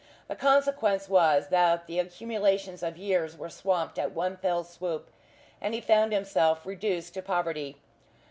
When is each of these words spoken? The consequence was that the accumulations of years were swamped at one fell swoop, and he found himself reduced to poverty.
The 0.27 0.35
consequence 0.35 1.07
was 1.07 1.49
that 1.49 1.85
the 1.85 1.99
accumulations 1.99 2.81
of 2.81 2.97
years 2.97 3.37
were 3.37 3.51
swamped 3.51 3.99
at 3.99 4.13
one 4.13 4.35
fell 4.35 4.63
swoop, 4.63 5.11
and 5.61 5.75
he 5.75 5.79
found 5.79 6.11
himself 6.11 6.65
reduced 6.65 7.13
to 7.13 7.21
poverty. 7.21 7.77